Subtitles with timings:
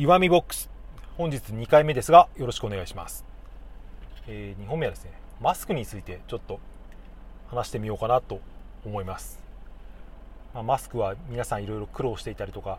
[0.00, 0.70] 岩見ボックス。
[1.16, 3.24] 本日2回目ですがよろしくお願いします、
[4.28, 5.10] えー、2本目はですね
[5.40, 6.60] マスクについてちょっと
[7.50, 8.40] 話してみようかなと
[8.86, 9.40] 思います、
[10.54, 12.78] まあ、マスクは皆さんいろいろ苦労していたりとか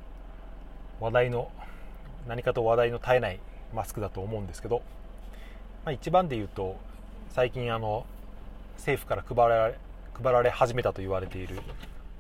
[1.02, 1.52] 話題の
[2.26, 3.42] 何かと話題の絶えない
[3.76, 4.82] マスクだと思うんですけど、
[5.84, 6.78] まあ、一番で言うと
[7.32, 8.06] 最近あの
[8.78, 9.76] 政府から配られ
[10.24, 11.60] 配られ始めたと言われている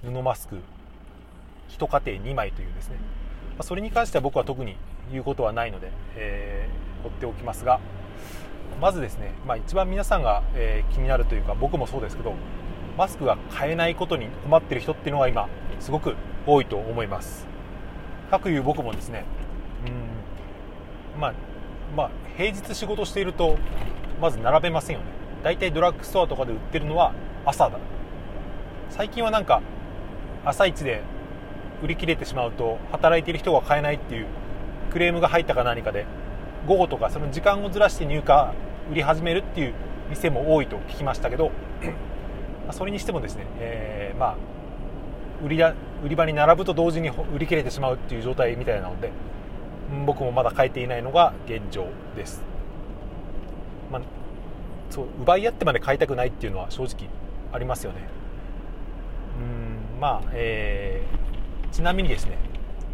[0.04, 0.58] 布マスク
[1.70, 2.98] 1家庭2枚というですね
[3.60, 4.78] まそれに関しては僕は特に
[5.12, 7.80] 言うことはないので、えー、放っておきますが
[8.82, 12.34] まずですね、まあ、一番皆さんが、えー、気になるというか僕もそうですけど
[12.98, 15.50] マスクが買えないことに困ってる人っていうのが今
[15.80, 16.16] すごく
[16.48, 17.48] 多いと思います。
[18.32, 19.26] かくいう僕もですね
[21.16, 21.34] うんまあ
[21.96, 23.58] まあ平日仕事していると
[24.22, 25.08] まず並べませんよね。
[25.44, 27.14] 大体ドラッグストアとかで売ってるのは
[27.46, 27.78] 朝だ。
[28.90, 29.62] 最近はなんか
[30.46, 31.02] 朝一で
[31.84, 34.28] 売り切れてしまうと働いている人が買えないっていう
[34.92, 36.06] クレームが入ったか何かで
[36.68, 38.24] 午後とかその時間をずらして入荷
[38.92, 39.74] 売り始めるっていう
[40.10, 41.52] 店も多いと聞きましたけど
[42.72, 44.36] それにしてもですね、えー、まあ
[45.44, 49.12] 売りだ売り場に並ぶと同時に売り切れてしまうっていう状態みたいなので
[50.06, 52.42] 僕もまだ買えていないのが現状です、
[53.92, 54.02] まあ、
[54.90, 57.10] そう奪い合ってまで買いたくないっていうのは正直
[57.52, 58.08] ありますよね。
[59.40, 61.04] うんまあえ
[61.72, 62.38] ちなみにですね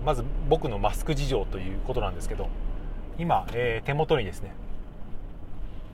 [0.06, 2.48] まず僕のマスク事情ということなんですけど
[3.18, 4.54] 今、えー、手元にですね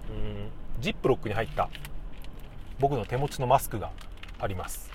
[0.10, 1.70] うんジップロックに入った
[2.80, 3.92] 僕の手持ちのマスクが
[4.40, 4.90] あります。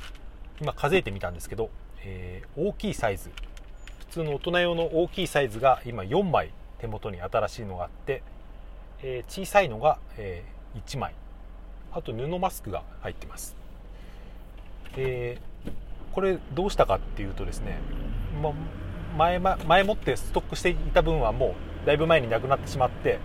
[0.61, 1.71] 今数えてみたんですけど、
[2.03, 3.31] えー、大きいサイズ
[3.99, 8.23] 普通の大人用の大きいサイズが今4枚手元に新しいのがあって、
[9.03, 11.15] えー、小さいのが、え、1枚。
[11.93, 13.57] あと布マスクが入ってます。
[14.95, 15.39] で
[16.17, 17.79] これどうしたかっていうとですね、
[18.43, 18.55] ま、
[19.19, 23.19] 前前もってストックしていた分はもうだいぶ前になくなってしまって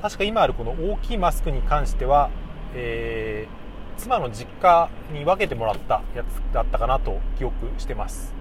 [0.00, 2.30] 確か今あるこの大きいマスクに関しては、
[2.76, 8.32] えー、妻の実家に分けてもらったやつだったかなと記憶してます。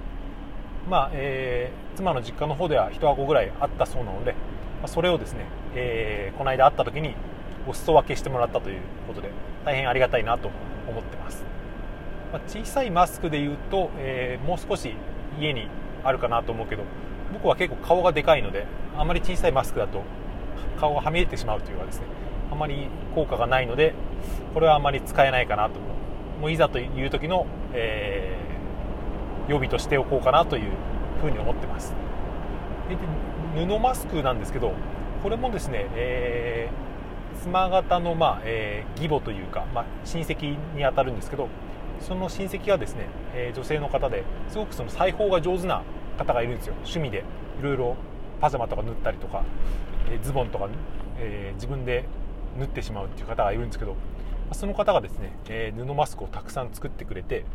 [0.88, 4.36] まあ、えー、妻の実家の方では1箱ぐらいあったそうなので、
[4.84, 7.16] まそれをですね、えー、この間会った時に
[7.68, 9.32] お裾分けしてもらったということで
[9.66, 10.52] 大変ありがたいなと
[10.88, 11.61] 思ってます。
[12.32, 14.94] まあ、小さいマスクでいうと、えー、もう少し
[15.40, 15.68] 家に
[16.04, 16.84] あるかなと思うけど
[17.34, 18.66] 僕は結構顔がでかいので
[18.98, 20.04] あまり小さいマスクだと
[20.80, 22.06] 顔がはみ出てしまうというかですね
[22.52, 23.94] あまり効果がないので
[24.54, 25.80] これはあまり使えないかなと
[26.42, 30.72] もういざという時の、えー、予備としておこうかなという
[31.22, 31.94] ふうに思ってます。
[32.90, 32.98] で
[33.66, 34.74] 布マスクなんですけど
[35.22, 41.48] これもですね、えー、妻方の、まあえー、義母というか、まあ、親戚にあたるんですけど
[42.02, 45.84] その親戚がですね、えー、女性の方ですごくその裁縫が上手な
[46.18, 46.74] 方がいるんですよ。
[46.76, 47.24] 趣味で
[47.60, 47.96] いろいろ
[48.40, 49.44] パジャマとか縫ったりとか、
[50.10, 50.68] えー、ズボンとか、
[51.18, 52.06] えー、自分で
[52.58, 53.96] 縫ってしまうっていう方がいるんですけど
[54.52, 57.46] その方がですね、え布マスクをたくさん作ってくれて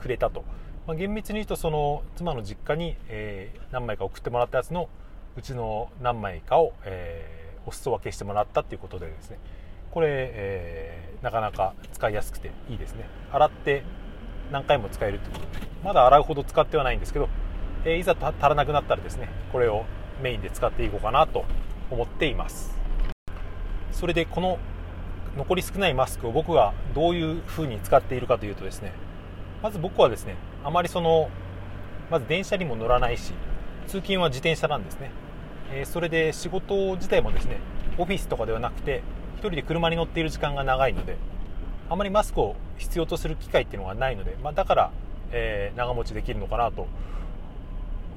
[0.00, 0.42] くれたと、
[0.86, 4.88] まあ、厳密に言うとその妻の実家に、え何枚か送ってもらったやつの
[5.36, 9.38] うちの何枚かを、えお裾分けしてもらったっていうことでですね。
[9.94, 13.08] これ、えー、なかなか使いやすくていいですね。
[13.30, 13.84] 洗って
[14.50, 15.46] 何回も使えるということ。
[15.84, 17.28] まだ洗うほど使ってはないんですけど、
[17.84, 19.84] えー、いざ足らなくなったらですねこれを
[20.20, 21.44] メインで使っていこうかなと
[21.92, 22.76] 思っています。
[23.92, 24.58] それでこの
[25.36, 28.92] 残り少ないマスクを僕がどういう風に使っているかというとですね
[29.62, 30.34] まず僕はですね
[30.64, 31.30] あまりその
[32.10, 33.32] まず電車にも乗らないし
[33.86, 35.12] 通勤は自転車なんですね、
[35.72, 37.60] えー、それで仕事自体もですね
[37.96, 39.02] オフィスとかではなくて
[39.48, 41.16] 人で車に乗っている時間が長いので
[41.88, 44.90] あまりマスクを必要とする機会っていうのがないので、まあ、だから、
[45.32, 46.86] えー、長持ちできるのかなと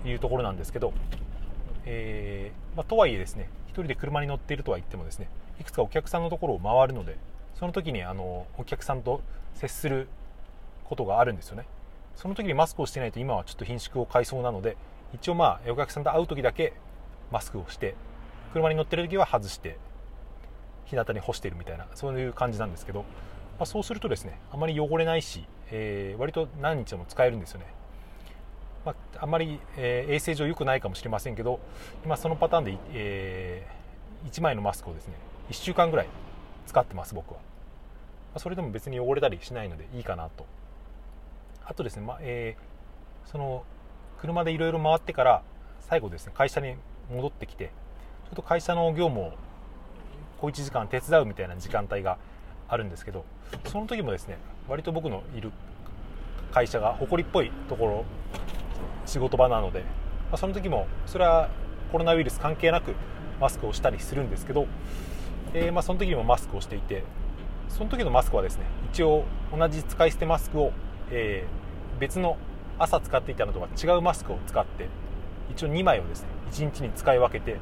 [0.06, 0.94] いうところなんですけど、
[1.86, 5.28] えー、まあ、とはいえですね1人で車に乗っているとは言ってもですね
[5.60, 7.18] いくつかお客さんのところを回るので
[7.56, 9.22] その時にあのお客さんと
[9.56, 10.08] 接する
[10.86, 11.66] ことがあるんですよね。
[12.16, 14.76] その時にマスクをしてないと今はちょっと貧縮を買いそうなので
[15.14, 16.74] 一応まあお客さんと会う時だけ
[17.32, 17.96] マスクをして
[18.54, 19.78] 車に乗ってる時は外して
[20.90, 23.06] 日向に干しているみたいなそういう感じなんですけど、ま
[23.64, 27.68] あ、そうするとですねあまり汚れないし、えー、割と何日も使えるんですよね、
[28.86, 31.60] まあ、あまり、えー、衛生上良くないかもしれませんけど
[32.06, 35.14] 今そのパターンで、えー、1枚のマスクをですね
[35.50, 36.08] 1週間ぐらい
[36.66, 37.44] 使ってます僕は、ま
[38.36, 40.46] あ、それでも別に汚れたりしないのでいいかなと。
[41.70, 43.66] あとですね、まあえー、その
[44.20, 45.44] 車でいろいろ回ってから
[45.82, 46.76] 最後ですね会社に
[47.14, 47.72] 戻ってきて
[48.26, 49.34] ちょっと会社の業務を
[50.40, 52.18] 小1時間手伝うみたいな時間帯が
[52.70, 53.26] あるんですけど
[53.66, 54.38] その時もですね
[54.68, 55.52] 割と僕のいる
[56.52, 58.06] 会社が誇りっぽいところ
[59.06, 59.86] 仕事場なので、ま
[60.34, 61.50] あ、その時もそれは
[61.92, 62.94] コロナウイルス関係なく
[63.40, 64.68] マスクをしたりするんですけど、
[65.54, 67.04] えー、まあ、その時にもマスクをしていて
[67.70, 69.26] その時のマスクはですね一応
[69.56, 70.72] 同じ使い捨てマスクを、
[71.12, 72.38] えー、別の
[72.80, 74.88] 朝使っていたのとは違うマスクを使って
[75.52, 77.58] 一応2枚をですね1日に使い分けて、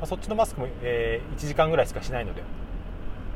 [0.00, 2.42] まあ、そっちのマスクも、えー、1時間ぐらいしかしないので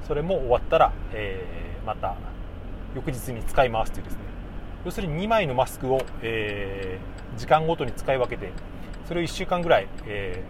[0.06, 2.16] それも終わったら、えー、また
[2.94, 4.20] 翌日に使いますというですね。
[4.84, 8.52] 要するに2枚のマスクを、えー、時間ごとに使い分けて
[9.06, 10.42] それを1週間ぐらい、え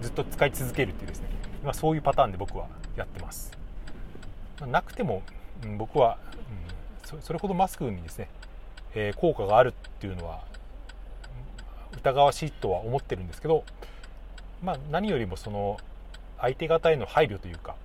[0.00, 1.28] ー、ずっと使い続けるっていうですね。
[1.62, 2.66] 今そういうパターンで僕は
[2.96, 3.50] やってます、
[4.60, 5.22] ま、なくても、
[5.64, 6.18] うん、僕は、
[7.12, 8.28] うん、それほどマスクにですね、
[8.94, 10.42] えー、効果があるっていうのは
[11.96, 13.64] 疑わしいとは思ってるんですけど、
[14.62, 15.78] まあ、何よりもその
[16.40, 17.76] 相手方への配慮というか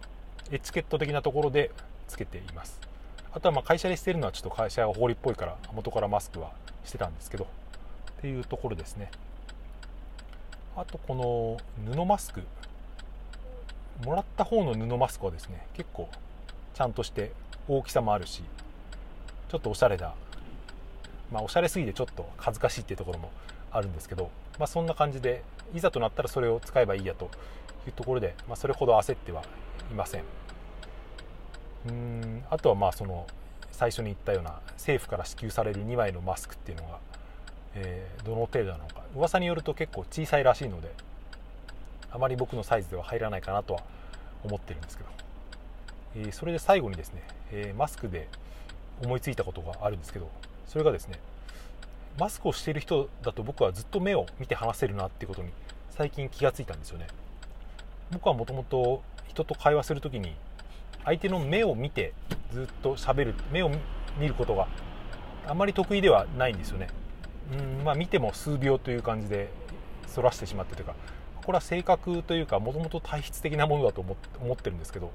[0.52, 1.72] エチケット的なところで
[2.08, 2.80] つけています。
[3.32, 6.52] あとはまあ会社でしてるのはちょっと会社が法律っぽいから元からマスクは
[6.86, 9.10] してたんですけどっていうところですね。
[10.76, 12.42] あとこの布マスク
[14.04, 16.10] もらった方の布マスクはですね結構
[16.74, 17.32] ちゃんとして
[17.68, 18.44] 大きさもあるし
[19.50, 20.14] ちょっとおしゃれだ。
[21.32, 23.32] まあおしゃれすぎてちょっと恥ずかしいっていうところも
[23.72, 24.30] あるんですけど、
[24.60, 27.30] まあ、そんな感じでいざとなったらそれを使えばいいやと
[27.88, 29.44] いうところで、まあ、それほど焦っては
[29.92, 30.24] いません。
[31.90, 33.28] うんあとはまあその
[33.72, 37.00] 最初に言ったような政府から支給される2枚のマスクっていうのが、
[37.76, 39.04] えー、どの程度なのか。
[39.16, 40.92] 噂によると結構小さいらしいので
[42.12, 43.82] あまり僕のサイズでは入らないかなとは
[44.44, 45.10] 思ってるんですけど、
[46.16, 48.28] えー、それで最後にですね、えー、マスクで
[49.04, 50.30] 思いついたことがあるんですけど
[50.68, 51.20] それがですね
[52.18, 55.50] マスクをしている人だと僕はずっと目を見て話せるなっていうことに
[55.90, 57.08] 最近気がついたんですよね。
[58.12, 60.36] 僕はもともと人と会話する時に
[61.04, 62.14] 相手の目を見て
[62.52, 63.72] ずっと喋る目を
[64.20, 64.68] 見ることが
[65.48, 66.88] あまり得意ではないんですよね。
[67.52, 69.50] うんまあ見ても数秒という感じで
[70.08, 70.96] そらしてしまってというか
[71.44, 75.12] これは性格というかもともと体質的なものだと思ってるんですけど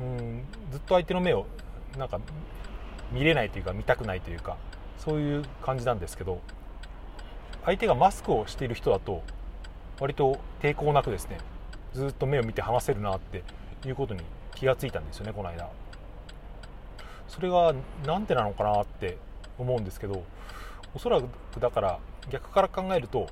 [0.00, 1.46] うんずっと相手の目を
[1.98, 2.20] なんか
[3.12, 4.56] 見れないというか見たくないというか
[4.98, 6.40] そういう感じなんですけど
[7.64, 9.22] 相手がマスクをしている人だと
[10.00, 11.38] 割と抵抗なくですね
[11.94, 13.42] ずっと目を見て話せるなって
[13.86, 14.20] いうことに
[14.54, 15.68] 気がついたんですよねこの間。
[17.28, 17.74] それが
[18.06, 19.18] 何でなのかなって
[19.58, 20.24] 思うんですけど
[20.94, 21.98] おそらくだから
[22.30, 23.28] 逆から考えると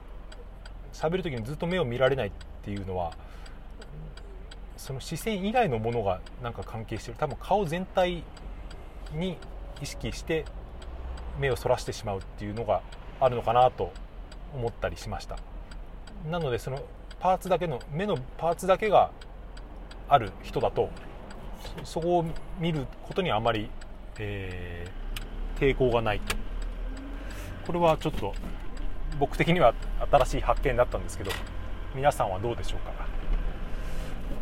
[0.92, 2.30] 喋る時にずっと目を見られないっ
[2.62, 3.12] ていうのは
[4.76, 7.16] その視線以外のものがなんか関係してる。
[7.19, 8.22] 多分顔全体
[9.14, 9.38] に
[9.80, 10.44] 意識して
[11.38, 12.82] 目をそらしてしまうっていうのが
[13.20, 13.92] あるのかなと
[14.54, 15.36] 思ったりしました。
[16.30, 16.80] なのでその
[17.20, 19.10] パーツだけの目のパーツだけが
[20.08, 20.90] ある人だと
[21.84, 22.24] そこを
[22.60, 23.70] 見ることにあまり、
[24.18, 26.36] えー、抵抗がないと。
[27.66, 28.34] これはちょっと
[29.18, 29.74] 僕的には
[30.10, 31.32] 新しい発見だったんですけど
[31.94, 33.06] 皆さんはどうでしょうか？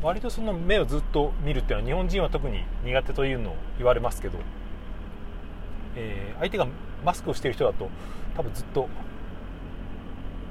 [0.03, 4.39] 割とその目をずっと見るっていうのは日本人は特に苦手というのを言われますけど、
[6.39, 6.67] 相手が
[7.05, 7.89] マスクをしている人だと
[8.37, 8.89] 多分ずっと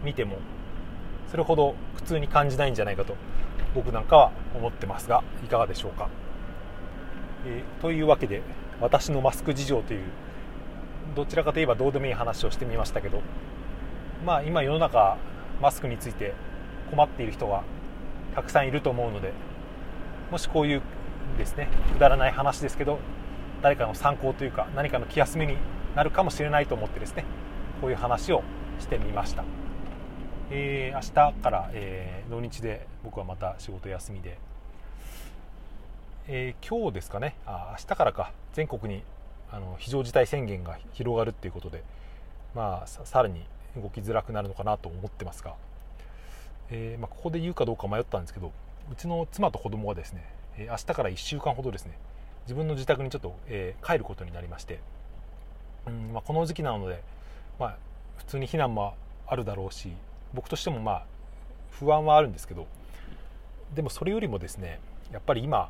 [0.03, 0.37] 見ても
[1.29, 3.15] それほど苦痛に感じないんじゃないかと
[3.73, 6.09] 僕なんかは思ってますがいかがでしょうか、
[7.45, 8.41] えー、というわけで
[8.79, 10.01] 私のマスク事情という
[11.15, 13.21] どちらかといえばどうでもいい話をしてみましたけど
[14.25, 15.17] まあ今世の中
[15.61, 16.33] マスクについて
[16.91, 17.63] 困っている人が
[18.35, 19.33] たくさんいると思うので
[20.31, 20.81] もしこういう
[21.37, 22.99] ですねくだらない話ですけど
[23.61, 25.57] 誰かの参考というか何かの気休めに
[25.95, 27.25] なるかもしれないと思ってですね
[27.81, 28.43] こういう話を
[28.79, 29.43] してみました。
[30.51, 34.37] えー、明日から、えー、土日で僕はまた仕事休みで、
[36.27, 37.35] えー、今日ですかね。
[37.45, 38.31] あ明日からか。
[38.53, 39.03] 全国に
[39.51, 41.83] あの非常事態宣言が広がるっていうことで、
[42.55, 43.43] まあ、さらに
[43.75, 45.55] 動きづらくなるのかなと思ってますが、
[46.69, 48.51] えー、まあ、ここで言うかどうか迷ったんですけど
[48.91, 50.25] うちの妻と子供はですね、
[50.57, 51.97] え明日から1週間ほどですね
[52.45, 54.79] 自分の自宅にちょっと、え帰ることになりまして、
[55.87, 57.03] うんまあ、この時期なので、
[57.59, 57.77] まあ、
[58.17, 58.95] 普通に避難も
[59.27, 59.91] あるだろうし
[60.33, 61.05] 僕としてもまあ
[61.71, 62.67] 不安はあるんですけど
[63.75, 64.79] でもそれよりもですね
[65.11, 65.69] やっぱり今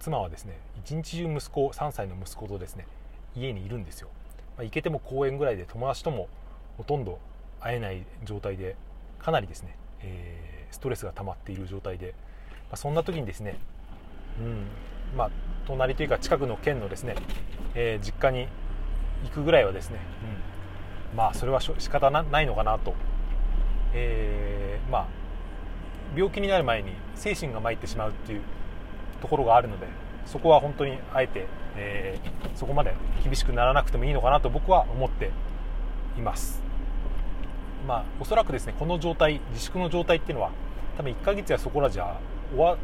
[0.00, 2.86] 妻はですね一日中息子3歳の息子とですね
[3.36, 4.08] 家にいるんですよ、
[4.56, 6.28] まあ、行けても公園ぐらいで友達とも
[6.76, 7.18] ほとんど
[7.60, 8.76] 会えない状態で
[9.18, 12.14] かなりですね、えー、ストレスが溜まっている状態で、
[12.70, 13.58] まあ、そんな時にですね、
[14.38, 14.66] うん
[15.16, 15.30] まあ、
[15.66, 17.16] 隣というか近くの県のですね、
[17.74, 18.48] えー、実家に
[19.24, 19.98] 行くぐらいはですね、
[21.12, 22.94] うん、まあそれは仕方ないのかなと。
[23.94, 25.06] えー、まあ
[26.16, 28.40] 病気になる前に精神が参ってしまうっていう
[29.20, 29.86] ところがあるので
[30.26, 35.30] そこは本当にあえて、えー、そこまで厳しくならなくてもいいのかなと僕は思って
[36.18, 36.62] います。
[37.86, 40.50] まあおそらくですねこの状態自粛の状態っていうのは
[40.96, 42.18] 多分1ヶ月やそこらじゃ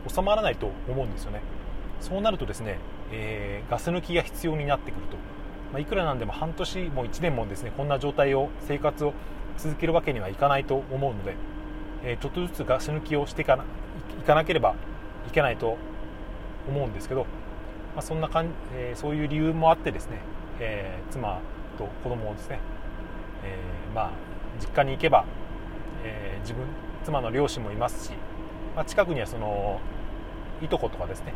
[0.08, 1.40] 収まらないと思うんですよね。
[2.00, 2.78] そうなるとですね、
[3.12, 5.16] えー、ガス抜きが必要になってくると、
[5.72, 9.12] まあ、いくらなんでも半年も1年もですねこんな状態を生活を
[9.56, 11.34] 続けるわけにはいかないと思うので、
[12.04, 13.64] えー、ちょっとずつガス抜きをしていかな
[14.20, 14.74] いかなければ
[15.28, 15.76] いけないと
[16.68, 17.22] 思うんですけど、
[17.94, 20.18] まあ、そんなかん、えー、そういう理由もあってですね、
[20.58, 21.40] えー、妻
[21.78, 22.58] と子供をですね、
[23.44, 23.56] え、
[23.94, 24.10] まあ
[24.60, 25.24] 実家に行けば、
[26.04, 26.64] え、自分
[27.04, 28.12] 妻の両親もいますし、
[28.76, 29.80] まあ、近くにはその
[30.62, 31.32] いとことかですね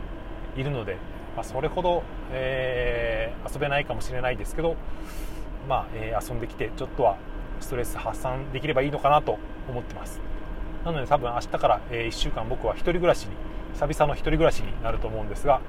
[0.57, 0.99] いるので、
[1.35, 4.77] まあ、それほど、えー、遊べないかもしれないですけど、
[5.69, 7.17] まあえー、遊んできてちょっとは
[7.61, 9.39] ストレス発散できればいいのかなと
[9.69, 10.21] 思ってます。
[10.85, 13.31] なので多分明日から、えー、1週間僕は1人暮らしに
[13.73, 15.61] 久々の1人暮らしになると思うんですが、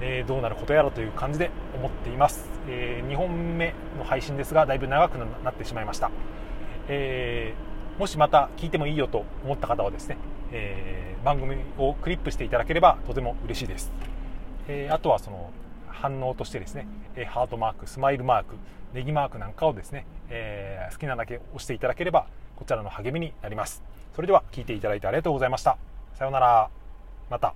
[0.00, 6.10] えー、どうなることやらという感じで思っています、え、2本目の配信ですがだいぶ長くなってしまいました、
[6.88, 10.18] えー、もしまた聞いてもいいよと思った方はですね、
[10.52, 13.92] え番組をクリップしていただければとても嬉しいです、
[14.68, 15.50] えあとはその
[15.88, 16.86] 反応としてですね
[17.28, 18.56] ハートマークスマイルマーク
[18.92, 23.82] ネギマークなんかをですね、えー好きなだけ押していただければこちらの励みになります。
[24.14, 25.76] それでは聞いていただいてありがとうございました。
[26.14, 26.70] さようなら。
[27.30, 27.54] また。